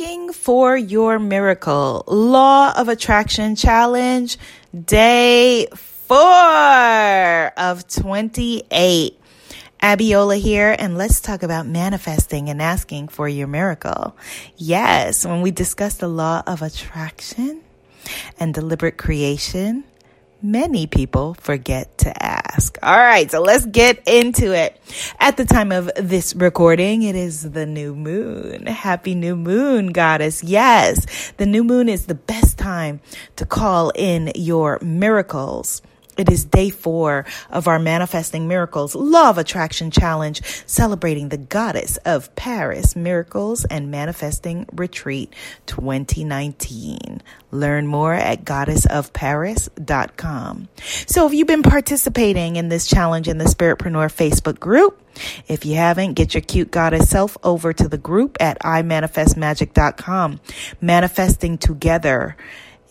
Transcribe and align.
asking 0.00 0.32
for 0.32 0.74
your 0.78 1.18
miracle. 1.18 2.04
Law 2.06 2.72
of 2.74 2.88
Attraction 2.88 3.54
Challenge, 3.54 4.38
day 4.72 5.66
four 5.74 7.52
of 7.58 7.86
28. 7.86 9.20
Abiola 9.82 10.40
here, 10.40 10.74
and 10.78 10.96
let's 10.96 11.20
talk 11.20 11.42
about 11.42 11.66
manifesting 11.66 12.48
and 12.48 12.62
asking 12.62 13.08
for 13.08 13.28
your 13.28 13.46
miracle. 13.46 14.16
Yes, 14.56 15.26
when 15.26 15.42
we 15.42 15.50
discuss 15.50 15.96
the 15.96 16.08
law 16.08 16.42
of 16.46 16.62
attraction 16.62 17.60
and 18.38 18.54
deliberate 18.54 18.96
creation, 18.96 19.84
many 20.40 20.86
people 20.86 21.34
forget 21.34 21.98
to 21.98 22.22
ask. 22.22 22.39
All 22.82 22.96
right, 22.96 23.30
so 23.30 23.40
let's 23.40 23.66
get 23.66 24.02
into 24.08 24.52
it. 24.54 24.80
At 25.18 25.36
the 25.36 25.44
time 25.44 25.70
of 25.72 25.90
this 25.96 26.34
recording, 26.34 27.02
it 27.02 27.14
is 27.14 27.50
the 27.50 27.66
new 27.66 27.94
moon. 27.94 28.66
Happy 28.66 29.14
new 29.14 29.36
moon, 29.36 29.88
goddess. 29.88 30.42
Yes, 30.42 31.32
the 31.36 31.46
new 31.46 31.62
moon 31.62 31.88
is 31.88 32.06
the 32.06 32.14
best 32.14 32.58
time 32.58 33.00
to 33.36 33.46
call 33.46 33.90
in 33.94 34.32
your 34.34 34.78
miracles. 34.80 35.82
It 36.20 36.30
is 36.30 36.44
day 36.44 36.68
four 36.68 37.24
of 37.48 37.66
our 37.66 37.78
Manifesting 37.78 38.46
Miracles 38.46 38.94
Law 38.94 39.30
of 39.30 39.38
Attraction 39.38 39.90
Challenge, 39.90 40.42
celebrating 40.66 41.30
the 41.30 41.38
goddess 41.38 41.96
of 42.04 42.36
Paris 42.36 42.94
Miracles 42.94 43.64
and 43.64 43.90
Manifesting 43.90 44.66
Retreat 44.70 45.34
2019. 45.64 47.22
Learn 47.50 47.86
more 47.86 48.12
at 48.12 48.44
goddessofparis.com. 48.44 50.68
So, 51.06 51.26
if 51.26 51.32
you've 51.32 51.46
been 51.46 51.62
participating 51.62 52.56
in 52.56 52.68
this 52.68 52.86
challenge 52.86 53.26
in 53.26 53.38
the 53.38 53.46
Spiritpreneur 53.46 54.12
Facebook 54.12 54.60
group, 54.60 55.00
if 55.48 55.64
you 55.64 55.76
haven't, 55.76 56.12
get 56.14 56.34
your 56.34 56.42
cute 56.42 56.70
goddess 56.70 57.08
self 57.08 57.38
over 57.42 57.72
to 57.72 57.88
the 57.88 57.96
group 57.96 58.36
at 58.40 58.60
imanifestmagic.com. 58.60 60.40
Manifesting 60.82 61.56
together 61.56 62.36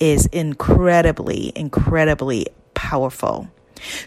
is 0.00 0.26
incredibly, 0.26 1.52
incredibly 1.54 2.46
powerful. 2.78 3.48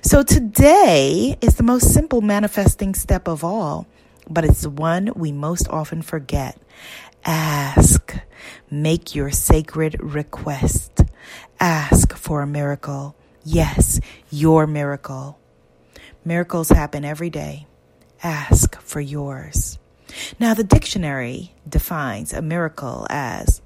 So 0.02 0.24
today 0.24 1.38
is 1.42 1.56
the 1.56 1.64
most 1.64 1.94
simple 1.94 2.22
manifesting 2.22 2.96
step 2.96 3.28
of 3.28 3.44
all, 3.44 3.86
but 4.30 4.46
it's 4.46 4.62
the 4.62 4.70
one 4.70 5.12
we 5.14 5.34
most 5.34 5.68
often 5.68 6.02
forget. 6.02 6.58
Ask. 7.26 8.16
Make 8.70 9.14
your 9.14 9.30
sacred 9.30 10.02
request. 10.02 11.02
Ask 11.60 12.16
for 12.16 12.42
a 12.42 12.48
miracle. 12.48 13.14
Yes, 13.44 14.00
your 14.32 14.66
miracle. 14.68 15.38
Miracles 16.24 16.70
happen 16.70 17.04
every 17.04 17.30
day. 17.30 17.68
Ask 18.24 18.80
for 18.80 19.02
yours. 19.02 19.80
Now, 20.40 20.54
the 20.54 20.64
dictionary 20.64 21.52
defines 21.68 22.32
a 22.32 22.42
miracle 22.42 23.06
as 23.10 23.62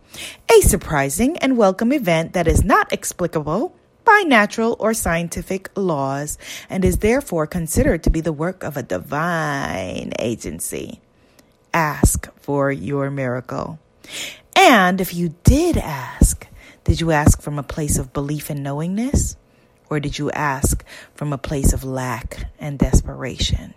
a 0.50 0.62
surprising 0.62 1.38
and 1.38 1.58
welcome 1.58 1.94
event 1.94 2.34
that 2.34 2.48
is 2.48 2.64
not 2.64 2.92
explicable 2.92 3.76
by 4.06 4.24
natural 4.26 4.76
or 4.80 4.94
scientific 4.94 5.70
laws 5.76 6.38
and 6.70 6.86
is 6.86 7.00
therefore 7.00 7.48
considered 7.48 8.04
to 8.04 8.10
be 8.10 8.22
the 8.22 8.32
work 8.32 8.64
of 8.64 8.78
a 8.78 8.84
divine 8.84 10.14
agency. 10.20 11.02
Ask 11.74 12.32
for 12.40 12.72
your 12.72 13.10
miracle. 13.10 13.80
And 14.56 15.02
if 15.02 15.14
you 15.14 15.36
did 15.44 15.78
ask, 15.78 16.48
did 16.86 17.02
you 17.02 17.12
ask 17.12 17.42
from 17.42 17.60
a 17.60 17.64
place 17.64 17.98
of 17.98 18.14
belief 18.14 18.50
and 18.50 18.64
knowingness? 18.64 19.36
Or 19.90 20.00
did 20.00 20.18
you 20.18 20.32
ask 20.32 20.84
from 21.14 21.34
a 21.34 21.38
place 21.38 21.74
of 21.74 21.84
lack 21.84 22.50
and 22.60 22.80
desperation? 22.80 23.74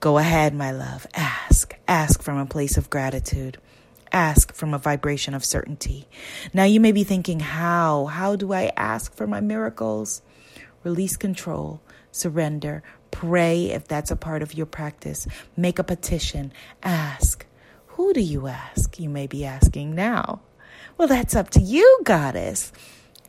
Go 0.00 0.18
ahead, 0.18 0.54
my 0.54 0.72
love. 0.72 1.06
Ask. 1.14 1.76
Ask 1.86 2.22
from 2.22 2.38
a 2.38 2.46
place 2.46 2.76
of 2.76 2.90
gratitude 2.90 3.58
ask 4.12 4.54
from 4.54 4.74
a 4.74 4.78
vibration 4.78 5.34
of 5.34 5.44
certainty. 5.44 6.08
Now 6.52 6.64
you 6.64 6.80
may 6.80 6.92
be 6.92 7.04
thinking, 7.04 7.40
how? 7.40 8.06
How 8.06 8.36
do 8.36 8.52
I 8.52 8.72
ask 8.76 9.14
for 9.14 9.26
my 9.26 9.40
miracles? 9.40 10.22
Release 10.84 11.16
control, 11.16 11.80
surrender, 12.10 12.82
pray 13.10 13.66
if 13.66 13.86
that's 13.86 14.10
a 14.10 14.16
part 14.16 14.42
of 14.42 14.54
your 14.54 14.66
practice, 14.66 15.26
make 15.56 15.78
a 15.78 15.84
petition, 15.84 16.52
ask. 16.82 17.46
Who 17.88 18.12
do 18.12 18.20
you 18.20 18.46
ask? 18.46 18.98
You 18.98 19.08
may 19.08 19.26
be 19.26 19.44
asking 19.44 19.94
now. 19.94 20.40
Well, 20.96 21.08
that's 21.08 21.36
up 21.36 21.50
to 21.50 21.60
you, 21.60 22.00
goddess. 22.04 22.72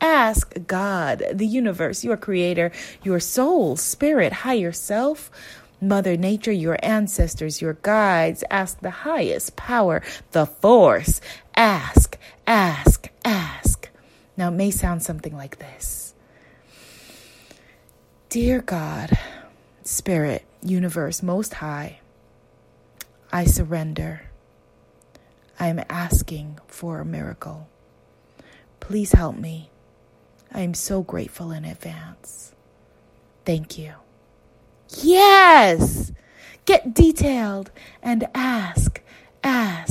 Ask 0.00 0.54
God, 0.66 1.22
the 1.32 1.46
universe, 1.46 2.02
your 2.02 2.16
creator, 2.16 2.72
your 3.02 3.20
soul, 3.20 3.76
spirit, 3.76 4.32
higher 4.32 4.72
self 4.72 5.30
Mother 5.80 6.16
Nature, 6.16 6.52
your 6.52 6.78
ancestors, 6.82 7.60
your 7.60 7.74
guides. 7.82 8.44
Ask 8.50 8.80
the 8.80 8.90
highest 8.90 9.56
power, 9.56 10.02
the 10.32 10.46
force. 10.46 11.20
Ask, 11.56 12.18
ask, 12.46 13.08
ask. 13.24 13.90
Now, 14.36 14.48
it 14.48 14.52
may 14.52 14.70
sound 14.70 15.02
something 15.02 15.36
like 15.36 15.58
this 15.58 16.14
Dear 18.28 18.60
God, 18.62 19.16
Spirit, 19.82 20.44
Universe, 20.62 21.22
Most 21.22 21.54
High, 21.54 22.00
I 23.32 23.44
surrender. 23.44 24.22
I 25.58 25.68
am 25.68 25.80
asking 25.88 26.58
for 26.66 26.98
a 26.98 27.04
miracle. 27.04 27.68
Please 28.80 29.12
help 29.12 29.36
me. 29.36 29.70
I 30.52 30.60
am 30.62 30.74
so 30.74 31.02
grateful 31.02 31.52
in 31.52 31.64
advance. 31.64 32.54
Thank 33.44 33.78
you. 33.78 33.94
Yes! 34.88 36.12
Get 36.64 36.94
detailed 36.94 37.70
and 38.02 38.28
ask, 38.34 39.02
ask. 39.42 39.83